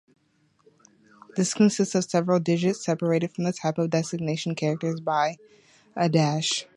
[1.37, 5.37] This consists of several digits, separated from the type designation characters by
[5.95, 6.65] a dash.